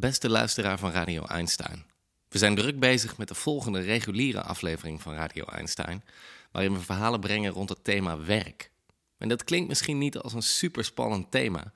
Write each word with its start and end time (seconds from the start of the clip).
Beste 0.00 0.30
luisteraar 0.30 0.78
van 0.78 0.90
Radio 0.90 1.24
Einstein. 1.24 1.84
We 2.28 2.38
zijn 2.38 2.54
druk 2.54 2.78
bezig 2.78 3.16
met 3.16 3.28
de 3.28 3.34
volgende 3.34 3.80
reguliere 3.80 4.42
aflevering 4.42 5.02
van 5.02 5.14
Radio 5.14 5.44
Einstein, 5.44 6.04
waarin 6.52 6.72
we 6.72 6.80
verhalen 6.80 7.20
brengen 7.20 7.52
rond 7.52 7.68
het 7.68 7.84
thema 7.84 8.18
werk. 8.18 8.70
En 9.18 9.28
dat 9.28 9.44
klinkt 9.44 9.68
misschien 9.68 9.98
niet 9.98 10.18
als 10.18 10.32
een 10.32 10.42
superspannend 10.42 11.30
thema, 11.30 11.72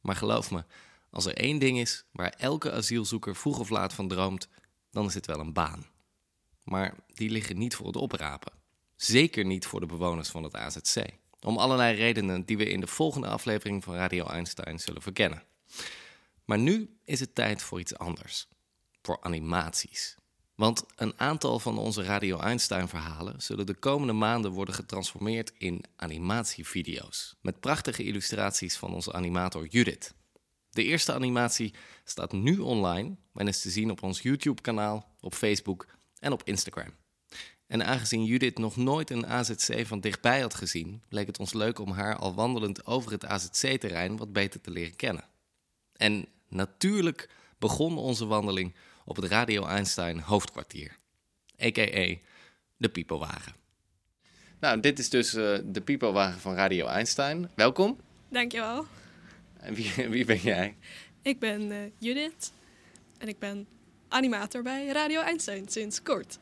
maar 0.00 0.16
geloof 0.16 0.50
me, 0.50 0.64
als 1.10 1.26
er 1.26 1.36
één 1.36 1.58
ding 1.58 1.78
is 1.78 2.04
waar 2.12 2.34
elke 2.38 2.72
asielzoeker 2.72 3.36
vroeg 3.36 3.58
of 3.58 3.68
laat 3.68 3.94
van 3.94 4.08
droomt, 4.08 4.48
dan 4.90 5.06
is 5.06 5.14
het 5.14 5.26
wel 5.26 5.40
een 5.40 5.52
baan. 5.52 5.86
Maar 6.64 6.94
die 7.14 7.30
liggen 7.30 7.58
niet 7.58 7.74
voor 7.74 7.86
het 7.86 7.96
oprapen. 7.96 8.52
Zeker 8.96 9.44
niet 9.44 9.66
voor 9.66 9.80
de 9.80 9.86
bewoners 9.86 10.28
van 10.28 10.42
het 10.42 10.56
AZC. 10.56 11.04
Om 11.40 11.58
allerlei 11.58 11.96
redenen 11.96 12.44
die 12.44 12.56
we 12.56 12.64
in 12.68 12.80
de 12.80 12.86
volgende 12.86 13.26
aflevering 13.26 13.84
van 13.84 13.94
Radio 13.94 14.26
Einstein 14.26 14.78
zullen 14.78 15.02
verkennen. 15.02 15.42
Maar 16.44 16.58
nu 16.58 16.98
is 17.04 17.20
het 17.20 17.34
tijd 17.34 17.62
voor 17.62 17.80
iets 17.80 17.96
anders. 17.96 18.48
Voor 19.02 19.18
animaties. 19.20 20.16
Want 20.54 20.84
een 20.96 21.12
aantal 21.16 21.58
van 21.58 21.78
onze 21.78 22.02
Radio 22.02 22.38
Einstein 22.38 22.88
verhalen 22.88 23.42
zullen 23.42 23.66
de 23.66 23.74
komende 23.74 24.12
maanden 24.12 24.50
worden 24.50 24.74
getransformeerd 24.74 25.52
in 25.58 25.84
animatievideo's. 25.96 27.36
Met 27.40 27.60
prachtige 27.60 28.04
illustraties 28.04 28.76
van 28.76 28.94
onze 28.94 29.12
animator 29.12 29.66
Judith. 29.66 30.14
De 30.70 30.84
eerste 30.84 31.12
animatie 31.12 31.74
staat 32.04 32.32
nu 32.32 32.58
online 32.58 33.16
en 33.34 33.48
is 33.48 33.60
te 33.60 33.70
zien 33.70 33.90
op 33.90 34.02
ons 34.02 34.20
YouTube-kanaal, 34.20 35.14
op 35.20 35.34
Facebook 35.34 35.86
en 36.18 36.32
op 36.32 36.42
Instagram. 36.44 36.94
En 37.66 37.86
aangezien 37.86 38.24
Judith 38.24 38.58
nog 38.58 38.76
nooit 38.76 39.10
een 39.10 39.26
AZC 39.26 39.86
van 39.86 40.00
dichtbij 40.00 40.40
had 40.40 40.54
gezien, 40.54 41.02
leek 41.08 41.26
het 41.26 41.38
ons 41.38 41.52
leuk 41.52 41.78
om 41.78 41.90
haar 41.90 42.16
al 42.16 42.34
wandelend 42.34 42.86
over 42.86 43.12
het 43.12 43.24
AZC-terrein 43.24 44.16
wat 44.16 44.32
beter 44.32 44.60
te 44.60 44.70
leren 44.70 44.96
kennen. 44.96 45.24
En 45.92 46.28
natuurlijk 46.54 47.28
begon 47.58 47.98
onze 47.98 48.26
wandeling 48.26 48.74
op 49.04 49.16
het 49.16 49.24
Radio 49.24 49.66
Einstein 49.66 50.20
hoofdkwartier, 50.20 50.96
a.k.a. 51.62 52.14
de 52.76 52.88
Pipowagen. 52.88 53.52
Nou, 54.60 54.80
dit 54.80 54.98
is 54.98 55.08
dus 55.08 55.34
uh, 55.34 55.58
de 55.64 55.80
Pipowagen 55.80 56.40
van 56.40 56.54
Radio 56.54 56.86
Einstein. 56.86 57.50
Welkom. 57.54 58.00
Dankjewel. 58.28 58.86
En 59.56 59.74
wie, 59.74 59.92
wie 60.14 60.24
ben 60.24 60.40
jij? 60.40 60.76
Ik 61.22 61.38
ben 61.38 61.62
uh, 61.62 61.78
Judith 61.98 62.52
en 63.18 63.28
ik 63.28 63.38
ben 63.38 63.66
animator 64.08 64.62
bij 64.62 64.86
Radio 64.86 65.20
Einstein 65.20 65.68
sinds 65.68 66.02
kort. 66.02 66.38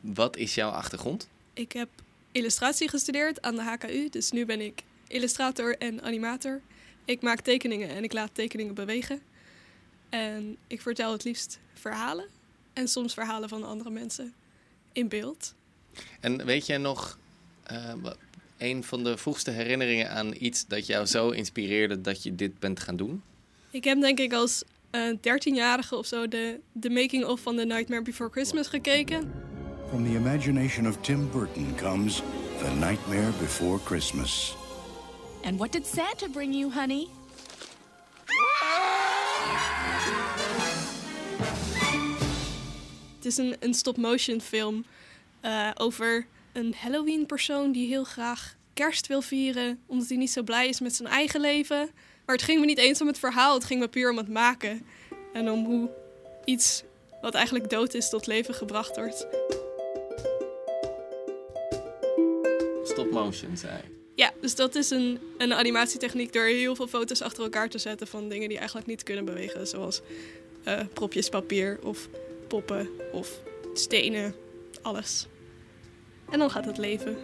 Wat 0.00 0.36
is 0.36 0.54
jouw 0.54 0.70
achtergrond? 0.70 1.28
Ik 1.52 1.72
heb 1.72 1.88
illustratie 2.32 2.88
gestudeerd 2.88 3.42
aan 3.42 3.54
de 3.54 3.62
HKU, 3.62 4.08
dus 4.08 4.30
nu 4.30 4.46
ben 4.46 4.60
ik 4.60 4.82
illustrator 5.06 5.78
en 5.78 6.02
animator. 6.02 6.60
Ik 7.04 7.22
maak 7.22 7.40
tekeningen 7.40 7.88
en 7.88 8.04
ik 8.04 8.12
laat 8.12 8.34
tekeningen 8.34 8.74
bewegen. 8.74 9.22
En 10.12 10.56
ik 10.66 10.80
vertel 10.80 11.12
het 11.12 11.24
liefst 11.24 11.58
verhalen 11.74 12.24
en 12.72 12.88
soms 12.88 13.14
verhalen 13.14 13.48
van 13.48 13.64
andere 13.64 13.90
mensen 13.90 14.34
in 14.92 15.08
beeld. 15.08 15.54
En 16.20 16.44
weet 16.44 16.66
jij 16.66 16.78
nog 16.78 17.18
uh, 17.72 17.94
een 18.58 18.84
van 18.84 19.04
de 19.04 19.16
vroegste 19.16 19.50
herinneringen 19.50 20.10
aan 20.10 20.34
iets 20.38 20.66
dat 20.66 20.86
jou 20.86 21.06
zo 21.06 21.30
inspireerde 21.30 22.00
dat 22.00 22.22
je 22.22 22.34
dit 22.34 22.58
bent 22.58 22.80
gaan 22.80 22.96
doen? 22.96 23.22
Ik 23.70 23.84
heb 23.84 24.00
denk 24.00 24.18
ik 24.18 24.32
als 24.32 24.64
dertienjarige 25.20 25.94
uh, 25.94 26.00
of 26.00 26.06
zo 26.06 26.28
de, 26.28 26.60
de 26.72 26.90
making-of 26.90 27.40
van 27.40 27.56
The 27.56 27.64
Nightmare 27.64 28.02
Before 28.02 28.30
Christmas 28.30 28.66
gekeken. 28.66 29.32
From 29.88 30.04
the 30.04 30.10
imagination 30.10 30.88
of 30.88 30.96
Tim 31.00 31.30
Burton 31.30 31.74
comes 31.76 32.22
The 32.58 32.70
Nightmare 32.70 33.30
Before 33.40 33.78
Christmas. 33.84 34.56
And 35.44 35.56
what 35.56 35.72
did 35.72 35.86
Santa 35.86 36.28
bring 36.28 36.54
you, 36.54 36.72
honey? 36.72 37.08
Het 43.22 43.30
is 43.32 43.36
een, 43.36 43.56
een 43.60 43.74
stop-motion 43.74 44.40
film 44.40 44.84
uh, 45.44 45.70
over 45.74 46.26
een 46.52 46.74
Halloween-persoon 46.74 47.72
die 47.72 47.88
heel 47.88 48.04
graag 48.04 48.56
kerst 48.74 49.06
wil 49.06 49.22
vieren, 49.22 49.80
omdat 49.86 50.08
hij 50.08 50.16
niet 50.16 50.30
zo 50.30 50.42
blij 50.42 50.68
is 50.68 50.80
met 50.80 50.94
zijn 50.94 51.08
eigen 51.08 51.40
leven. 51.40 51.90
Maar 52.26 52.34
het 52.36 52.44
ging 52.44 52.60
me 52.60 52.66
niet 52.66 52.78
eens 52.78 53.00
om 53.00 53.06
het 53.06 53.18
verhaal, 53.18 53.54
het 53.54 53.64
ging 53.64 53.80
me 53.80 53.88
puur 53.88 54.10
om 54.10 54.16
het 54.16 54.28
maken. 54.28 54.86
En 55.32 55.50
om 55.50 55.64
hoe 55.64 55.90
iets 56.44 56.82
wat 57.20 57.34
eigenlijk 57.34 57.70
dood 57.70 57.94
is 57.94 58.08
tot 58.08 58.26
leven 58.26 58.54
gebracht 58.54 58.96
wordt. 58.96 59.26
Stop-motion, 62.84 63.56
zei 63.56 63.80
Ja, 64.14 64.32
dus 64.40 64.54
dat 64.54 64.74
is 64.74 64.90
een, 64.90 65.18
een 65.38 65.52
animatietechniek 65.52 66.32
door 66.32 66.44
heel 66.44 66.76
veel 66.76 66.88
foto's 66.88 67.22
achter 67.22 67.42
elkaar 67.42 67.68
te 67.68 67.78
zetten 67.78 68.06
van 68.06 68.28
dingen 68.28 68.48
die 68.48 68.58
eigenlijk 68.58 68.86
niet 68.86 69.02
kunnen 69.02 69.24
bewegen. 69.24 69.66
Zoals 69.66 70.00
uh, 70.64 70.80
propjes 70.92 71.28
papier 71.28 71.78
of 71.82 72.08
poppen 72.52 72.88
of 73.12 73.38
stenen, 73.74 74.34
alles. 74.82 75.26
En 76.30 76.38
dan 76.38 76.50
gaat 76.50 76.64
het 76.64 76.78
leven. 76.78 77.16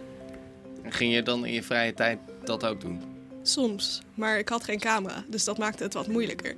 En 0.81 0.91
ging 0.91 1.13
je 1.13 1.23
dan 1.23 1.45
in 1.45 1.53
je 1.53 1.63
vrije 1.63 1.93
tijd 1.93 2.19
dat 2.43 2.65
ook 2.65 2.81
doen? 2.81 3.01
Soms, 3.41 4.01
maar 4.13 4.37
ik 4.37 4.49
had 4.49 4.63
geen 4.63 4.79
camera, 4.79 5.23
dus 5.27 5.43
dat 5.43 5.57
maakte 5.57 5.83
het 5.83 5.93
wat 5.93 6.07
moeilijker. 6.07 6.55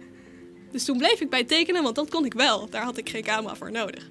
Dus 0.71 0.85
toen 0.85 0.97
bleef 0.97 1.19
ik 1.19 1.29
bij 1.29 1.43
tekenen, 1.43 1.83
want 1.83 1.95
dat 1.95 2.09
kon 2.09 2.25
ik 2.25 2.33
wel. 2.33 2.69
Daar 2.69 2.83
had 2.83 2.97
ik 2.97 3.09
geen 3.09 3.23
camera 3.23 3.55
voor 3.55 3.71
nodig. 3.71 4.09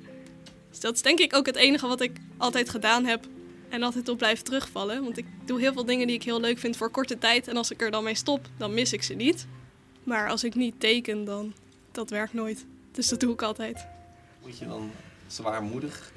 Dus 0.70 0.80
dat 0.80 0.94
is 0.94 1.02
denk 1.02 1.18
ik 1.18 1.36
ook 1.36 1.46
het 1.46 1.56
enige 1.56 1.86
wat 1.86 2.00
ik 2.00 2.16
altijd 2.36 2.68
gedaan 2.68 3.04
heb 3.04 3.26
en 3.68 3.82
altijd 3.82 4.08
op 4.08 4.18
blijf 4.18 4.42
terugvallen. 4.42 5.02
Want 5.02 5.18
ik 5.18 5.26
doe 5.44 5.60
heel 5.60 5.72
veel 5.72 5.84
dingen 5.84 6.06
die 6.06 6.16
ik 6.16 6.22
heel 6.22 6.40
leuk 6.40 6.58
vind 6.58 6.76
voor 6.76 6.90
korte 6.90 7.18
tijd. 7.18 7.48
En 7.48 7.56
als 7.56 7.70
ik 7.70 7.82
er 7.82 7.90
dan 7.90 8.04
mee 8.04 8.14
stop, 8.14 8.48
dan 8.56 8.74
mis 8.74 8.92
ik 8.92 9.02
ze 9.02 9.14
niet. 9.14 9.46
Maar 10.04 10.28
als 10.28 10.44
ik 10.44 10.54
niet 10.54 10.80
teken, 10.80 11.24
dan 11.24 11.54
dat 11.92 12.10
werkt 12.10 12.32
nooit. 12.32 12.66
Dus 12.92 13.08
dat 13.08 13.20
doe 13.20 13.32
ik 13.32 13.42
altijd. 13.42 13.86
Moet 14.42 14.58
je 14.58 14.66
dan 14.66 14.90
zwaarmoedig? 15.26 16.12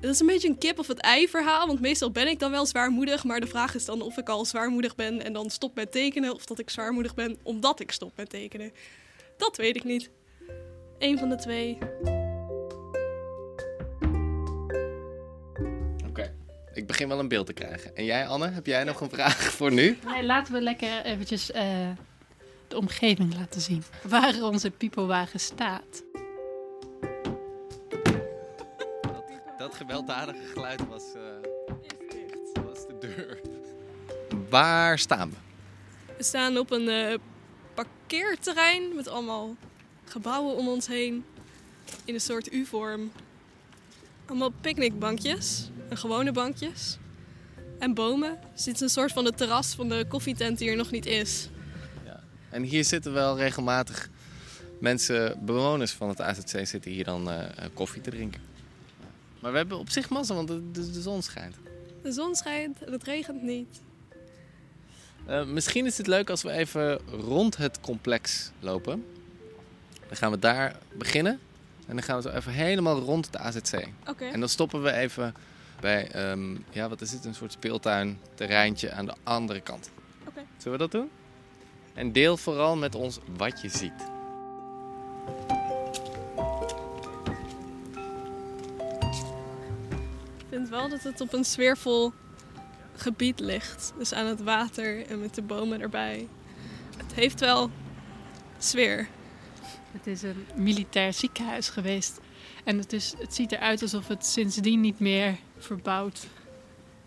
Dat 0.00 0.10
is 0.10 0.20
een 0.20 0.26
beetje 0.26 0.48
een 0.48 0.58
kip 0.58 0.78
of 0.78 0.86
het 0.86 1.00
ei 1.00 1.28
verhaal. 1.28 1.66
Want 1.66 1.80
meestal 1.80 2.10
ben 2.10 2.28
ik 2.28 2.38
dan 2.38 2.50
wel 2.50 2.66
zwaarmoedig. 2.66 3.24
Maar 3.24 3.40
de 3.40 3.46
vraag 3.46 3.74
is 3.74 3.84
dan 3.84 4.02
of 4.02 4.16
ik 4.16 4.28
al 4.28 4.44
zwaarmoedig 4.44 4.94
ben 4.94 5.24
en 5.24 5.32
dan 5.32 5.50
stop 5.50 5.74
met 5.74 5.92
tekenen. 5.92 6.34
Of 6.34 6.44
dat 6.44 6.58
ik 6.58 6.70
zwaarmoedig 6.70 7.14
ben 7.14 7.38
omdat 7.42 7.80
ik 7.80 7.92
stop 7.92 8.12
met 8.16 8.30
tekenen. 8.30 8.72
Dat 9.36 9.56
weet 9.56 9.76
ik 9.76 9.84
niet. 9.84 10.10
Eén 10.98 11.18
van 11.18 11.28
de 11.28 11.36
twee. 11.36 11.78
Oké, 16.08 16.34
ik 16.74 16.86
begin 16.86 17.08
wel 17.08 17.18
een 17.18 17.28
beeld 17.28 17.46
te 17.46 17.52
krijgen. 17.52 17.96
En 17.96 18.04
jij, 18.04 18.26
Anne, 18.26 18.48
heb 18.48 18.66
jij 18.66 18.84
nog 18.84 19.00
een 19.00 19.10
vraag 19.10 19.52
voor 19.52 19.72
nu? 19.72 19.98
Nee, 20.06 20.22
laten 20.22 20.52
we 20.52 20.60
lekker 20.60 21.04
eventjes 21.04 21.50
uh, 21.50 21.88
de 22.68 22.76
omgeving 22.76 23.34
laten 23.36 23.60
zien. 23.60 23.82
Waar 24.08 24.42
onze 24.42 24.70
pipowagen 24.70 25.40
staat. 25.40 26.02
Dat, 29.72 29.80
gewelddadige 29.80 30.44
geluid 30.52 30.86
was, 30.88 31.02
uh, 31.16 32.64
was 32.64 32.86
de 32.86 32.96
deur. 33.00 33.40
Waar 34.50 34.98
staan 34.98 35.30
we? 35.30 35.36
We 36.16 36.22
staan 36.22 36.58
op 36.58 36.70
een 36.70 36.88
uh, 36.88 37.14
parkeerterrein 37.74 38.94
met 38.94 39.08
allemaal 39.08 39.56
gebouwen 40.04 40.56
om 40.56 40.68
ons 40.68 40.86
heen. 40.86 41.24
In 42.04 42.14
een 42.14 42.20
soort 42.20 42.52
U-vorm. 42.52 43.12
Allemaal 44.26 44.50
picknickbankjes 44.60 45.70
en 45.88 45.96
gewone 45.96 46.32
bankjes. 46.32 46.98
En 47.78 47.94
bomen. 47.94 48.38
Dus 48.52 48.64
dit 48.64 48.74
is 48.74 48.80
een 48.80 48.88
soort 48.88 49.12
van 49.12 49.24
de 49.24 49.32
terras 49.32 49.74
van 49.74 49.88
de 49.88 50.04
koffietent 50.08 50.58
die 50.58 50.70
er 50.70 50.76
nog 50.76 50.90
niet 50.90 51.06
is. 51.06 51.48
Ja. 52.04 52.20
En 52.50 52.62
hier 52.62 52.84
zitten 52.84 53.12
wel 53.12 53.36
regelmatig 53.36 54.10
mensen, 54.80 55.44
bewoners 55.44 55.92
van 55.92 56.08
het 56.08 56.20
AZC, 56.20 56.66
zitten 56.66 56.90
hier 56.90 57.04
dan 57.04 57.28
uh, 57.28 57.44
koffie 57.74 58.00
te 58.00 58.10
drinken. 58.10 58.51
Maar 59.42 59.50
we 59.50 59.56
hebben 59.56 59.78
op 59.78 59.90
zich 59.90 60.08
massa, 60.08 60.34
want 60.34 60.48
de, 60.48 60.70
de, 60.70 60.90
de 60.90 61.00
zon 61.00 61.22
schijnt. 61.22 61.56
De 62.02 62.12
zon 62.12 62.34
schijnt 62.34 62.78
het 62.84 63.02
regent 63.02 63.42
niet. 63.42 63.80
Uh, 65.28 65.44
misschien 65.44 65.86
is 65.86 65.98
het 65.98 66.06
leuk 66.06 66.30
als 66.30 66.42
we 66.42 66.50
even 66.50 66.98
rond 67.06 67.56
het 67.56 67.80
complex 67.80 68.50
lopen. 68.60 69.04
Dan 70.08 70.16
gaan 70.16 70.30
we 70.30 70.38
daar 70.38 70.78
beginnen. 70.92 71.40
En 71.86 71.94
dan 71.94 72.02
gaan 72.02 72.16
we 72.16 72.22
zo 72.22 72.36
even 72.36 72.52
helemaal 72.52 72.98
rond 72.98 73.32
de 73.32 73.38
AZC. 73.38 73.72
Oké. 73.74 73.88
Okay. 74.10 74.30
En 74.30 74.40
dan 74.40 74.48
stoppen 74.48 74.82
we 74.82 74.92
even 74.92 75.34
bij, 75.80 76.30
um, 76.30 76.64
ja, 76.70 76.88
wat 76.88 77.00
is 77.00 77.12
het? 77.12 77.24
Een 77.24 77.34
soort 77.34 77.52
speeltuin, 77.52 78.18
terreintje 78.34 78.92
aan 78.92 79.06
de 79.06 79.14
andere 79.22 79.60
kant. 79.60 79.90
Oké. 80.20 80.28
Okay. 80.28 80.44
Zullen 80.56 80.78
we 80.78 80.84
dat 80.84 81.00
doen? 81.00 81.10
En 81.94 82.12
deel 82.12 82.36
vooral 82.36 82.76
met 82.76 82.94
ons 82.94 83.18
wat 83.36 83.60
je 83.60 83.68
ziet. 83.68 84.11
Vind 90.52 90.68
wel 90.68 90.88
dat 90.88 91.02
het 91.02 91.20
op 91.20 91.32
een 91.32 91.44
sfeervol 91.44 92.12
gebied 92.96 93.40
ligt. 93.40 93.92
Dus 93.98 94.12
aan 94.12 94.26
het 94.26 94.42
water 94.42 95.06
en 95.06 95.20
met 95.20 95.34
de 95.34 95.42
bomen 95.42 95.80
erbij. 95.80 96.28
Het 96.96 97.12
heeft 97.14 97.40
wel 97.40 97.70
sfeer. 98.58 99.08
Het 99.92 100.06
is 100.06 100.22
een 100.22 100.46
militair 100.54 101.12
ziekenhuis 101.12 101.68
geweest. 101.68 102.20
En 102.64 102.78
het, 102.78 102.92
is, 102.92 103.14
het 103.18 103.34
ziet 103.34 103.52
eruit 103.52 103.82
alsof 103.82 104.08
het 104.08 104.26
sindsdien 104.26 104.80
niet 104.80 104.98
meer 104.98 105.36
verbouwd, 105.58 106.26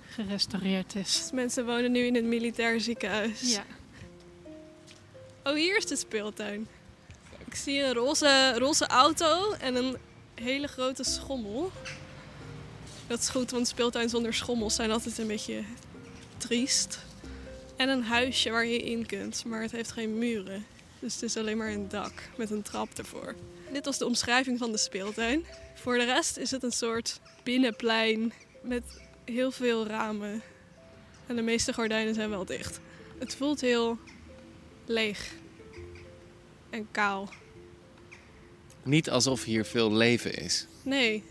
gerestaureerd 0.08 0.96
is. 0.96 1.18
Dus 1.18 1.32
mensen 1.32 1.66
wonen 1.66 1.92
nu 1.92 2.00
in 2.00 2.16
het 2.16 2.26
militair 2.26 2.82
ziekenhuis. 2.82 3.54
Ja. 3.54 3.64
Oh, 5.44 5.54
hier 5.54 5.78
is 5.78 5.86
de 5.86 5.96
speeltuin. 5.96 6.68
Ik 7.46 7.56
zie 7.56 7.84
een 7.84 7.94
roze, 7.94 8.54
roze 8.58 8.88
auto 8.88 9.52
en 9.52 9.76
een 9.76 9.98
hele 10.36 10.68
grote 10.68 11.04
schommel. 11.04 11.72
Dat 13.08 13.20
is 13.20 13.30
goed, 13.30 13.52
want 13.52 13.68
speeltuin 13.68 14.10
zonder 14.10 14.34
schommels 14.34 14.76
zijn 14.76 14.92
altijd 14.92 15.18
een 15.18 15.28
beetje 15.28 15.64
triest. 16.38 17.00
En 17.76 17.90
een 17.90 18.04
huisje 18.04 18.50
waar 18.50 18.66
je 18.66 18.84
in 18.84 19.06
kunt, 19.06 19.44
maar 19.46 19.62
het 19.62 19.72
heeft 19.72 19.92
geen 19.92 20.18
muren. 20.18 20.66
Dus 21.00 21.14
het 21.14 21.24
is 21.24 21.38
alleen 21.38 21.58
maar 21.58 21.72
een 21.72 21.90
dak 21.90 22.14
met 22.38 22.52
een 22.52 22.62
trap 22.62 22.98
ervoor. 22.98 23.36
Dit 23.72 23.86
was 23.86 23.98
de 23.98 24.06
omschrijving 24.06 24.58
van 24.58 24.72
de 24.72 24.78
speeltuin. 24.78 25.46
Voor 25.76 25.98
de 25.98 26.04
rest 26.04 26.38
is 26.38 26.52
het 26.52 26.64
een 26.64 26.72
soort 26.72 27.20
binnenplein 27.44 28.34
met 28.62 28.84
heel 29.26 29.52
veel 29.52 29.88
ramen. 29.88 30.42
En 31.28 31.36
de 31.36 31.42
meeste 31.42 31.74
gordijnen 31.74 32.14
zijn 32.14 32.30
wel 32.30 32.46
dicht. 32.46 32.80
Het 33.18 33.36
voelt 33.36 33.62
heel 33.62 33.98
leeg 34.86 35.34
en 36.70 36.88
kaal. 36.92 37.30
Niet 38.84 39.10
alsof 39.10 39.44
hier 39.44 39.66
veel 39.66 39.94
leven 39.94 40.34
is. 40.34 40.68
Nee, 40.82 41.24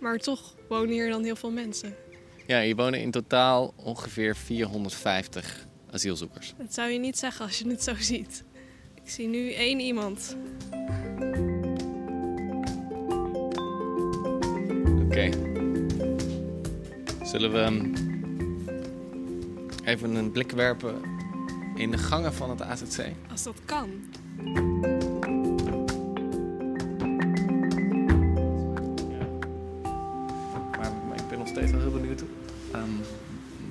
maar 0.00 0.18
toch 0.18 0.54
wonen 0.68 0.90
hier 0.90 1.10
dan 1.10 1.24
heel 1.24 1.36
veel 1.36 1.50
mensen. 1.50 1.94
Ja, 2.46 2.60
hier 2.60 2.76
wonen 2.76 3.00
in 3.00 3.10
totaal 3.10 3.74
ongeveer 3.76 4.36
450 4.36 5.66
asielzoekers. 5.90 6.54
Dat 6.58 6.74
zou 6.74 6.90
je 6.90 6.98
niet 6.98 7.18
zeggen 7.18 7.44
als 7.44 7.58
je 7.58 7.68
het 7.68 7.82
zo 7.82 7.94
ziet. 7.98 8.44
Ik 8.94 9.10
zie 9.10 9.28
nu 9.28 9.52
één 9.52 9.80
iemand. 9.80 10.36
Oké. 15.04 15.30
Zullen 17.24 17.52
we 17.52 17.58
um, 17.58 17.92
even 19.84 20.14
een 20.14 20.30
blik 20.30 20.50
werpen 20.50 21.00
in 21.74 21.90
de 21.90 21.98
gangen 21.98 22.34
van 22.34 22.50
het 22.50 22.62
AZC? 22.62 23.04
Als 23.30 23.42
dat 23.42 23.60
kan. 23.64 23.90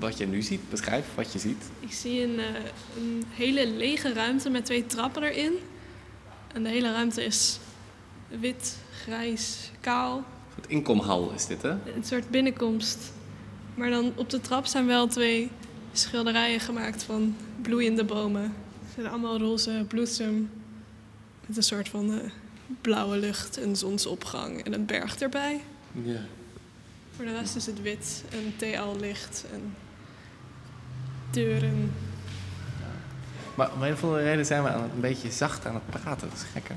Wat 0.05 0.17
je 0.17 0.27
nu 0.27 0.41
ziet. 0.41 0.69
Beschrijf 0.69 1.05
wat 1.15 1.33
je 1.33 1.39
ziet. 1.39 1.63
Ik 1.79 1.91
zie 1.91 2.23
een, 2.23 2.39
eh, 2.39 2.45
een 2.97 3.23
hele 3.29 3.67
lege 3.67 4.13
ruimte 4.13 4.49
met 4.49 4.65
twee 4.65 4.85
trappen 4.85 5.23
erin. 5.23 5.53
En 6.53 6.63
de 6.63 6.69
hele 6.69 6.91
ruimte 6.91 7.23
is 7.23 7.59
wit, 8.39 8.77
grijs, 9.03 9.71
kaal. 9.79 10.23
Het 10.55 10.67
inkomhal 10.67 11.31
is 11.31 11.45
dit, 11.45 11.61
hè? 11.61 11.69
Een 11.69 12.03
soort 12.03 12.29
binnenkomst. 12.29 13.13
Maar 13.75 13.89
dan 13.89 14.13
op 14.15 14.29
de 14.29 14.41
trap 14.41 14.65
zijn 14.65 14.85
wel 14.85 15.07
twee 15.07 15.49
schilderijen 15.91 16.59
gemaakt 16.59 17.03
van 17.03 17.35
bloeiende 17.61 18.03
bomen. 18.03 18.53
Ze 18.87 19.01
zijn 19.01 19.07
allemaal 19.07 19.37
roze 19.37 19.85
bloesem. 19.87 20.49
Met 21.45 21.57
een 21.57 21.63
soort 21.63 21.89
van 21.89 22.13
eh, 22.13 22.31
blauwe 22.81 23.17
lucht, 23.17 23.57
een 23.57 23.75
zonsopgang 23.75 24.63
en 24.63 24.73
een 24.73 24.85
berg 24.85 25.19
erbij. 25.19 25.61
Ja. 26.03 26.21
Voor 27.15 27.25
de 27.25 27.31
rest 27.31 27.55
is 27.55 27.65
het 27.65 27.81
wit 27.81 28.23
en 28.29 28.53
TL-licht 28.57 29.45
en 29.51 29.73
deuren. 31.35 31.93
Maar 33.55 33.73
om 33.73 33.83
een 33.83 33.93
of 33.93 34.03
andere 34.03 34.23
reden 34.23 34.45
zijn 34.45 34.63
we 34.63 34.69
aan 34.69 34.81
het, 34.83 34.91
een 34.93 34.99
beetje 34.99 35.31
zacht 35.31 35.65
aan 35.65 35.73
het 35.73 35.89
praten. 35.89 36.29
Dat 36.29 36.37
is 36.37 36.43
gek, 36.53 36.67
hè? 36.67 36.75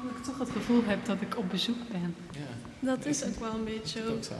Omdat 0.00 0.16
ik 0.16 0.24
toch 0.24 0.38
het 0.38 0.50
gevoel 0.50 0.82
heb 0.84 1.04
dat 1.06 1.20
ik 1.20 1.36
op 1.36 1.50
bezoek 1.50 1.76
ben. 1.92 2.14
Ja, 2.30 2.40
Dat 2.80 3.04
is 3.04 3.24
ook 3.24 3.40
wel 3.40 3.52
een 3.54 3.64
beetje 3.64 4.00
zo. 4.02 4.12
ook 4.12 4.24
zo. 4.24 4.34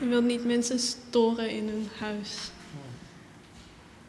Je 0.00 0.06
wilt 0.06 0.24
niet 0.24 0.44
mensen 0.44 0.78
storen 0.78 1.50
in 1.50 1.68
hun 1.68 1.88
huis. 1.98 2.50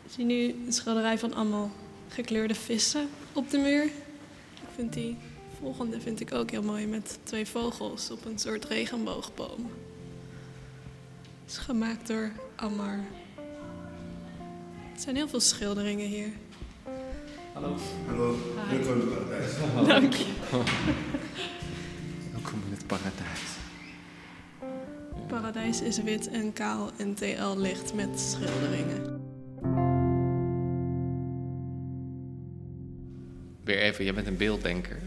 Ik 0.06 0.12
zie 0.12 0.26
nu 0.26 0.56
een 0.66 0.74
schilderij 0.74 1.18
van 1.20 1.34
allemaal 1.34 1.72
gekleurde 2.10 2.56
vissen 2.56 3.10
op 3.34 3.50
de 3.50 3.58
muur. 3.58 3.84
Ik 3.84 4.72
vind 4.76 4.94
die 4.94 5.18
volgende 5.60 6.02
vind 6.02 6.20
ik 6.20 6.34
ook 6.34 6.52
heel 6.52 6.64
mooi 6.64 6.88
met 6.88 7.20
twee 7.24 7.46
vogels 7.46 8.12
op 8.12 8.26
een 8.26 8.40
soort 8.40 8.66
regenboogboom. 8.66 9.70
Het 11.46 11.54
is 11.54 11.60
gemaakt 11.60 12.08
door 12.08 12.32
Ammar. 12.56 13.00
Er 14.94 15.00
zijn 15.00 15.16
heel 15.16 15.28
veel 15.28 15.40
schilderingen 15.40 16.08
hier. 16.08 16.28
Hallo. 17.54 17.76
Hallo, 18.08 18.36
welkom 18.70 19.02
in 19.02 19.08
het 19.08 19.10
paradijs. 19.10 19.88
Dank 19.88 20.14
je. 20.14 20.26
Welkom 22.32 22.62
in 22.66 22.72
het 22.72 22.88
paradijs. 22.88 23.42
Paradijs 25.28 25.82
is 25.82 26.04
wit 26.04 26.28
en 26.28 26.54
kaal 26.54 26.92
en 26.98 27.16
TL 27.16 27.58
licht 27.58 27.94
met 27.94 28.20
schilderingen. 28.20 29.22
Weer 33.64 33.78
even, 33.80 34.04
jij 34.04 34.14
bent 34.14 34.28
een 34.28 34.38
beelddenker. 34.38 35.02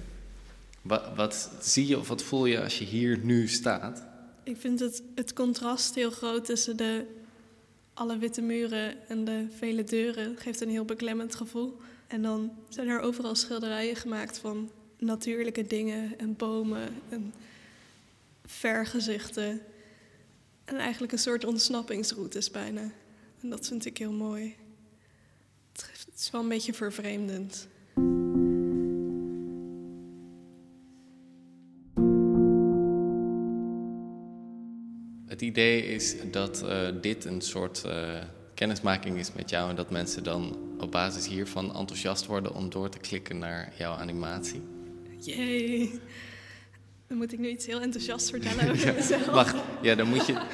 Wat, 0.82 1.14
wat 1.16 1.50
zie 1.60 1.86
je 1.86 1.98
of 1.98 2.08
wat 2.08 2.22
voel 2.22 2.46
je 2.46 2.62
als 2.62 2.78
je 2.78 2.84
hier 2.84 3.18
nu 3.18 3.48
staat? 3.48 4.06
Ik 4.48 4.56
vind 4.56 4.80
het, 4.80 5.02
het 5.14 5.32
contrast 5.32 5.94
heel 5.94 6.10
groot 6.10 6.44
tussen 6.44 6.76
de 6.76 7.06
alle 7.94 8.18
witte 8.18 8.40
muren 8.40 9.08
en 9.08 9.24
de 9.24 9.46
vele 9.56 9.84
deuren. 9.84 10.30
Het 10.30 10.40
geeft 10.40 10.60
een 10.60 10.70
heel 10.70 10.84
beklemmend 10.84 11.34
gevoel. 11.34 11.76
En 12.06 12.22
dan 12.22 12.52
zijn 12.68 12.88
er 12.88 13.00
overal 13.00 13.34
schilderijen 13.34 13.96
gemaakt 13.96 14.38
van 14.38 14.70
natuurlijke 14.98 15.66
dingen 15.66 16.18
en 16.18 16.36
bomen 16.36 16.88
en 17.08 17.34
vergezichten. 18.44 19.60
En 20.64 20.76
eigenlijk 20.76 21.12
een 21.12 21.18
soort 21.18 21.44
ontsnappingsroutes 21.44 22.50
bijna. 22.50 22.90
En 23.40 23.50
dat 23.50 23.66
vind 23.66 23.84
ik 23.84 23.98
heel 23.98 24.12
mooi. 24.12 24.56
Het 25.72 26.08
is 26.16 26.30
wel 26.30 26.40
een 26.40 26.48
beetje 26.48 26.74
vervreemdend. 26.74 27.68
Idee 35.58 35.86
is 35.86 36.14
dat 36.30 36.62
eh, 36.62 36.88
dit 37.00 37.24
een 37.24 37.40
soort 37.40 37.84
eh, 37.84 38.22
kennismaking 38.54 39.18
is 39.18 39.32
met 39.32 39.50
jou 39.50 39.70
en 39.70 39.76
dat 39.76 39.90
mensen 39.90 40.24
dan 40.24 40.56
op 40.78 40.90
basis 40.90 41.28
hiervan 41.28 41.76
enthousiast 41.76 42.26
worden 42.26 42.54
om 42.54 42.70
door 42.70 42.88
te 42.88 42.98
klikken 42.98 43.38
naar 43.38 43.72
jouw 43.78 43.92
animatie. 43.92 44.62
Jee. 45.20 46.00
Dan 47.06 47.16
moet 47.16 47.32
ik 47.32 47.38
nu 47.38 47.48
iets 47.48 47.66
heel 47.66 47.80
enthousiast 47.80 48.30
vertellen 48.30 48.70
over 48.70 48.94
mezelf. 48.94 49.26
Wacht, 49.26 49.56
ja, 49.82 49.94
dan 49.94 50.08
moet 50.08 50.26
je. 50.26 50.36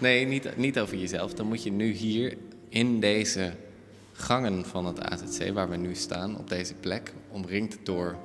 Nee, 0.00 0.26
niet, 0.26 0.56
niet 0.56 0.78
over 0.78 0.96
jezelf. 0.96 1.34
Dan 1.34 1.46
moet 1.46 1.62
je 1.62 1.72
nu 1.72 1.92
hier 1.92 2.36
in 2.68 3.00
deze 3.00 3.52
gangen 4.12 4.64
van 4.64 4.86
het 4.86 5.00
AZC, 5.00 5.52
waar 5.52 5.70
we 5.70 5.76
nu 5.76 5.94
staan, 5.94 6.38
op 6.38 6.48
deze 6.48 6.74
plek, 6.74 7.12
omringd 7.30 7.78
door 7.82 8.16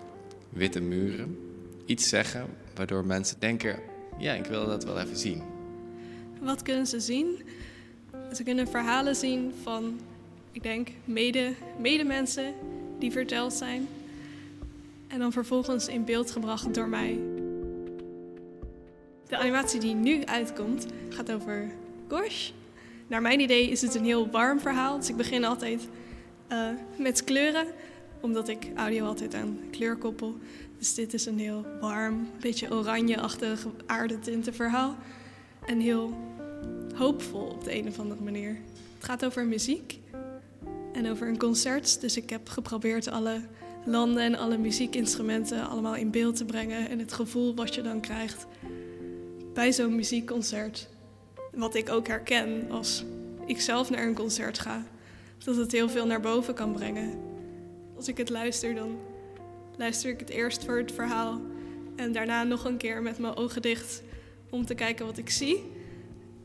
witte 0.50 0.82
muren, 0.82 1.38
iets 1.86 2.10
zeggen 2.10 2.46
waardoor 2.76 3.06
mensen 3.06 3.40
denken: 3.40 3.80
ja, 4.18 4.34
ik 4.34 4.46
wil 4.46 4.66
dat 4.66 4.84
wel 4.84 5.00
even 5.00 5.18
zien. 5.18 5.53
Wat 6.44 6.62
kunnen 6.62 6.88
ze 6.88 7.00
zien? 7.00 7.42
Ze 8.34 8.44
kunnen 8.44 8.68
verhalen 8.68 9.16
zien 9.16 9.54
van, 9.62 10.00
ik 10.52 10.64
denk, 10.64 10.90
mede, 11.06 11.54
medemensen 11.80 12.54
die 13.00 13.12
verteld 13.12 13.54
zijn. 13.54 13.88
En 15.08 15.20
dan 15.20 15.32
vervolgens 15.32 15.88
in 15.88 16.06
beeld 16.06 16.32
gebracht 16.32 16.74
door 16.74 16.88
mij. 16.88 17.20
De 19.28 19.38
animatie 19.38 19.80
die 19.80 19.94
nu 19.94 20.26
uitkomt 20.26 20.86
gaat 21.10 21.32
over 21.32 21.72
Gosh. 22.08 22.50
Naar 23.08 23.22
mijn 23.22 23.40
idee 23.40 23.70
is 23.70 23.82
het 23.82 23.96
een 23.96 24.06
heel 24.06 24.30
warm 24.30 24.60
verhaal. 24.60 24.98
Dus 24.98 25.10
ik 25.10 25.16
begin 25.16 25.46
altijd 25.46 25.88
eh, 26.48 26.68
met 26.98 27.24
kleuren, 27.24 27.66
omdat 28.22 28.48
ik 28.48 28.72
audio 28.76 29.06
altijd 29.06 29.36
aan 29.36 29.60
kleur 29.72 29.96
koppel. 29.96 30.38
Dus 30.78 30.94
dit 30.94 31.14
is 31.14 31.26
een 31.26 31.40
heel 31.40 31.66
warm, 31.82 32.28
beetje 32.40 32.72
oranje-achtig 32.72 33.68
aardetinten 33.86 34.54
verhaal. 34.54 34.96
En 35.66 35.80
heel 35.80 36.14
hoopvol 36.94 37.46
op 37.48 37.64
de 37.64 37.76
een 37.76 37.88
of 37.88 38.00
andere 38.00 38.22
manier. 38.22 38.58
Het 38.96 39.04
gaat 39.04 39.26
over 39.26 39.46
muziek 39.46 40.00
en 40.94 41.10
over 41.10 41.28
een 41.28 41.38
concert. 41.38 42.02
Dus 42.02 42.18
ik 42.18 42.30
heb 42.30 42.50
geprobeerd 42.50 43.08
alle 43.08 43.42
landen 43.86 44.24
en 44.24 44.36
alle 44.36 44.58
muziekinstrumenten 44.58 45.70
allemaal 45.70 45.96
in 45.96 46.12
beeld 46.12 46.36
te 46.36 46.46
brengen. 46.46 46.90
En 46.90 47.00
het 47.00 47.14
gevoel 47.14 47.56
wat 47.56 47.76
je 47.76 47.82
dan 47.82 48.02
krijgt 48.02 48.46
bij 49.54 49.72
zo'n 49.72 49.96
muziekconcert. 49.96 50.88
Wat 51.52 51.76
ik 51.76 51.90
ook 51.90 52.08
herken 52.08 52.72
als 52.72 53.04
ik 53.46 53.62
zelf 53.62 53.90
naar 53.90 54.08
een 54.08 54.14
concert 54.14 54.60
ga. 54.60 54.84
Dat 55.44 55.56
het 55.56 55.72
heel 55.72 55.90
veel 55.90 56.06
naar 56.06 56.22
boven 56.22 56.54
kan 56.54 56.74
brengen. 56.74 57.20
Als 57.96 58.08
ik 58.08 58.18
het 58.18 58.30
luister, 58.30 58.76
dan 58.76 58.98
luister 59.78 60.10
ik 60.10 60.20
het 60.20 60.30
eerst 60.30 60.66
voor 60.66 60.78
het 60.78 60.92
verhaal. 60.92 61.42
En 61.96 62.12
daarna 62.12 62.44
nog 62.44 62.66
een 62.66 62.78
keer 62.78 63.02
met 63.02 63.20
mijn 63.20 63.36
ogen 63.36 63.62
dicht 63.62 64.04
om 64.50 64.66
te 64.66 64.76
kijken 64.76 65.06
wat 65.06 65.18
ik 65.18 65.30
zie. 65.30 65.64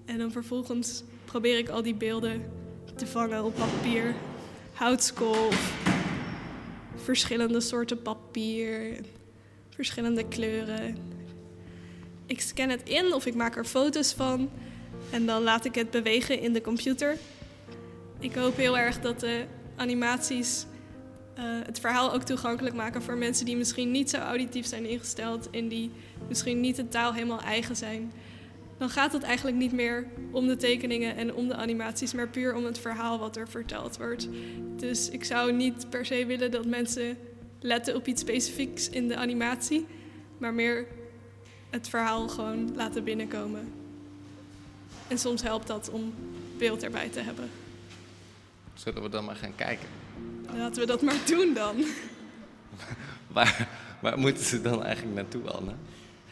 En 0.09 0.19
dan 0.19 0.33
vervolgens 0.33 1.03
probeer 1.25 1.59
ik 1.59 1.69
al 1.69 1.83
die 1.83 1.95
beelden 1.95 2.51
te 2.97 3.07
vangen 3.07 3.45
op 3.45 3.55
papier. 3.55 4.15
Houtskool, 4.73 5.51
verschillende 6.97 7.61
soorten 7.61 8.03
papier, 8.03 9.01
verschillende 9.69 10.29
kleuren. 10.29 10.97
Ik 12.27 12.41
scan 12.41 12.69
het 12.69 12.83
in 12.89 13.15
of 13.15 13.27
ik 13.27 13.35
maak 13.35 13.57
er 13.57 13.65
foto's 13.65 14.13
van 14.13 14.51
en 15.11 15.27
dan 15.27 15.43
laat 15.43 15.65
ik 15.65 15.75
het 15.75 15.91
bewegen 15.91 16.41
in 16.41 16.53
de 16.53 16.61
computer. 16.61 17.17
Ik 18.19 18.35
hoop 18.35 18.57
heel 18.57 18.79
erg 18.79 19.01
dat 19.01 19.21
de 19.21 19.45
animaties 19.77 20.67
eh, 21.35 21.45
het 21.45 21.81
verhaal 21.81 22.13
ook 22.13 22.23
toegankelijk 22.23 22.75
maken 22.75 23.03
voor 23.03 23.17
mensen 23.17 23.47
die 23.47 23.57
misschien 23.57 23.91
niet 23.91 24.11
zo 24.11 24.17
auditief 24.17 24.67
zijn 24.67 24.85
ingesteld 24.85 25.51
en 25.51 25.69
die 25.69 25.91
misschien 26.29 26.61
niet 26.61 26.77
de 26.77 26.89
taal 26.89 27.13
helemaal 27.13 27.41
eigen 27.41 27.77
zijn. 27.77 28.13
Dan 28.79 28.91
gaat 28.91 29.13
het 29.13 29.23
eigenlijk 29.23 29.57
niet 29.57 29.73
meer 29.73 30.07
om 30.31 30.47
de 30.47 30.57
tekeningen 30.57 31.17
en 31.17 31.35
om 31.35 31.49
de 31.49 31.55
animaties, 31.55 32.13
maar 32.13 32.29
puur 32.29 32.55
om 32.55 32.65
het 32.65 32.79
verhaal 32.79 33.19
wat 33.19 33.37
er 33.37 33.49
verteld 33.49 33.97
wordt. 33.97 34.29
Dus 34.77 35.09
ik 35.09 35.25
zou 35.25 35.53
niet 35.53 35.91
per 35.91 36.07
se 36.07 36.27
willen 36.27 36.51
dat 36.51 36.67
mensen 36.67 37.19
letten 37.61 37.95
op 37.95 38.07
iets 38.07 38.21
specifieks 38.21 38.89
in 38.89 39.09
de 39.09 39.17
animatie, 39.17 39.87
maar 40.39 40.55
meer 40.55 40.87
het 41.71 41.89
verhaal 41.89 42.29
gewoon 42.29 42.75
laten 42.75 43.05
binnenkomen. 43.05 43.73
En 45.09 45.19
soms 45.19 45.43
helpt 45.43 45.67
dat 45.67 45.91
om 45.91 46.15
beeld 46.59 46.83
erbij 46.83 47.09
te 47.09 47.21
hebben. 47.21 47.51
Zullen 48.75 49.03
we 49.03 49.09
dan 49.09 49.25
maar 49.25 49.37
gaan 49.37 49.55
kijken? 49.55 49.89
Laten 50.55 50.81
we 50.81 50.87
dat 50.87 51.03
maar 51.03 51.21
doen 51.27 51.55
dan. 51.55 51.77
Waar, 53.33 53.69
waar 54.01 54.19
moeten 54.19 54.45
ze 54.45 54.61
dan 54.61 54.85
eigenlijk 54.85 55.17
naartoe, 55.17 55.51
Anne? 55.51 55.73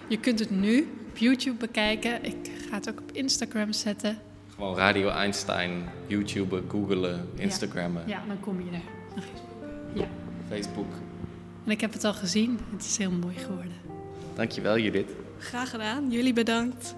Je 0.09 0.19
kunt 0.21 0.39
het 0.39 0.51
nu 0.51 0.89
op 1.09 1.17
YouTube 1.17 1.57
bekijken. 1.57 2.25
Ik 2.25 2.51
ga 2.69 2.75
het 2.75 2.89
ook 2.89 3.01
op 3.01 3.13
Instagram 3.13 3.73
zetten. 3.73 4.19
Gewoon 4.55 4.77
Radio 4.77 5.09
Einstein, 5.09 5.85
YouTuben, 6.07 6.65
googelen, 6.69 7.29
Instagrammen, 7.35 8.03
Ja, 8.07 8.23
dan 8.27 8.41
kom 8.41 8.61
je 8.61 8.71
er. 8.71 8.83
Ja. 9.95 10.09
Facebook. 10.49 10.93
En 11.65 11.71
ik 11.71 11.81
heb 11.81 11.93
het 11.93 12.05
al 12.05 12.15
gezien. 12.15 12.59
Het 12.73 12.85
is 12.85 12.97
heel 12.97 13.11
mooi 13.11 13.37
geworden. 13.37 13.73
Dankjewel 14.35 14.79
Judith. 14.79 15.11
Graag 15.39 15.71
gedaan. 15.71 16.11
Jullie 16.11 16.33
bedankt 16.33 16.95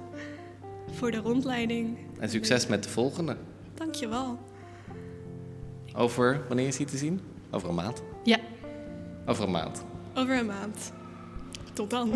voor 0.91 1.11
de 1.11 1.17
rondleiding. 1.17 1.99
En 2.19 2.29
succes 2.31 2.67
met 2.67 2.83
de 2.83 2.89
volgende. 2.89 3.37
Dankjewel. 3.75 4.39
Over, 5.95 6.41
wanneer 6.49 6.67
is 6.67 6.77
die 6.77 6.87
te 6.87 6.97
zien? 6.97 7.21
Over 7.51 7.69
een 7.69 7.75
maand. 7.75 8.03
Ja. 8.25 8.39
Over 9.27 9.45
een 9.45 9.51
maand. 9.51 9.85
Over 10.15 10.39
een 10.39 10.47
maand. 10.47 10.93
Tot 11.73 11.91
dan. 11.91 12.11